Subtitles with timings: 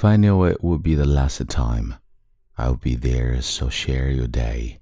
[0.00, 1.92] If I knew it would be the last time,
[2.56, 4.78] I would be there, so share your day.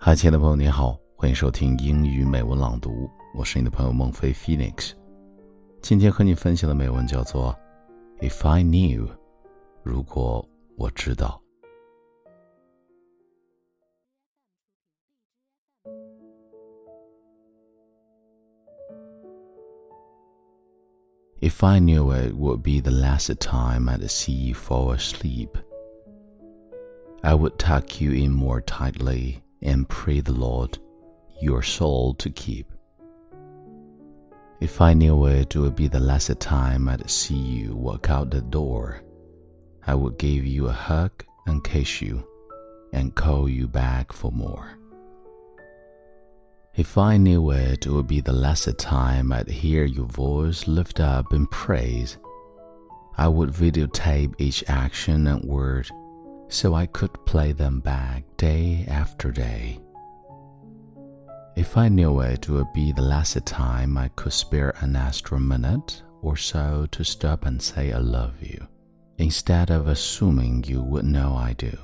[0.00, 4.94] 嗨，亲爱的朋友，你好，欢迎收听英语美文朗读，我是你的朋友孟飞 Phoenix。
[5.80, 7.56] 今天和你分享的美文叫做
[8.28, 9.06] 《If I Knew》，
[9.84, 10.44] 如果
[10.76, 11.40] 我知道。
[21.48, 25.56] If I knew it would be the last time I'd see you fall asleep,
[27.24, 30.76] I would tuck you in more tightly and pray the Lord
[31.40, 32.70] your soul to keep.
[34.60, 38.42] If I knew it would be the last time I'd see you walk out the
[38.42, 39.00] door,
[39.86, 42.28] I would give you a hug and kiss you
[42.92, 44.77] and call you back for more.
[46.74, 51.32] If I knew it would be the last time I'd hear your voice lift up
[51.32, 52.18] in praise,
[53.16, 55.90] I would videotape each action and word
[56.48, 59.80] so I could play them back day after day.
[61.56, 66.02] If I knew it would be the last time I could spare an extra minute
[66.22, 68.66] or so to stop and say I love you,
[69.18, 71.76] instead of assuming you would know I do.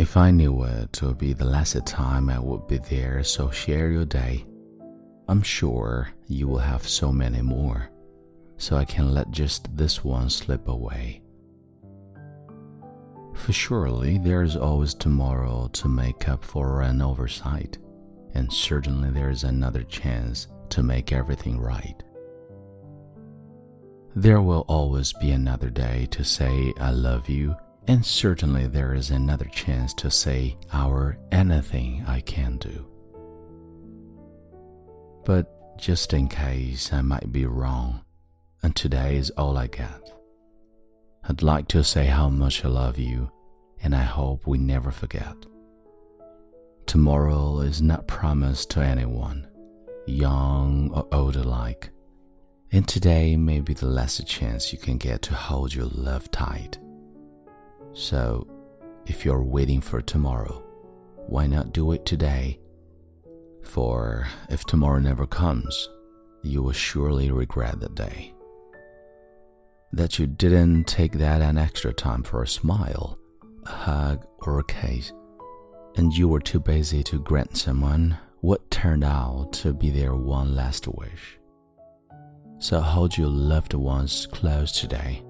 [0.00, 3.90] If I knew it would be the last time I would be there, so share
[3.90, 4.46] your day.
[5.28, 7.90] I'm sure you will have so many more,
[8.56, 11.20] so I can let just this one slip away.
[13.34, 17.76] For surely there is always tomorrow to make up for an oversight,
[18.32, 22.02] and certainly there is another chance to make everything right.
[24.16, 27.54] There will always be another day to say I love you
[27.86, 32.86] and certainly there is another chance to say our anything I can do.
[35.24, 38.02] But just in case I might be wrong,
[38.62, 40.12] and today is all I get,
[41.28, 43.30] I'd like to say how much I love you,
[43.82, 45.34] and I hope we never forget.
[46.86, 49.46] Tomorrow is not promised to anyone,
[50.06, 51.90] young or old alike,
[52.72, 56.78] and today may be the last chance you can get to hold your love tight.
[57.92, 58.46] So,
[59.06, 60.62] if you're waiting for tomorrow,
[61.26, 62.60] why not do it today?
[63.62, 65.88] For if tomorrow never comes,
[66.42, 68.32] you will surely regret the day.
[69.92, 73.18] That you didn't take that an extra time for a smile,
[73.66, 75.12] a hug, or a kiss,
[75.96, 80.54] and you were too busy to grant someone what turned out to be their one
[80.54, 81.38] last wish.
[82.58, 85.24] So hold your loved ones close today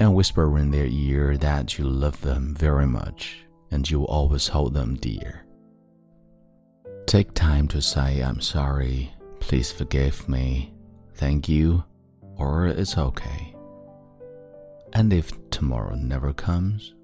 [0.00, 4.48] and whisper in their ear that you love them very much and you will always
[4.48, 5.44] hold them dear.
[7.06, 10.72] Take time to say, I'm sorry, please forgive me,
[11.14, 11.84] thank you,
[12.36, 13.54] or it's okay.
[14.92, 16.94] And if tomorrow never comes,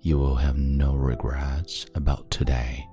[0.00, 2.86] you will have no regrets about today.